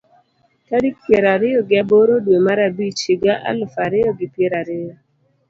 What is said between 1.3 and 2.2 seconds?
ariyo gi aboro